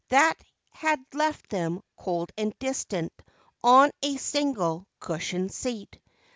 [0.09, 0.33] That
[0.71, 3.13] had left them, cold and distant
[3.63, 5.99] on a single cushioned seat.